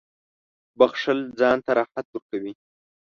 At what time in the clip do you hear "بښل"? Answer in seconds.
0.79-1.19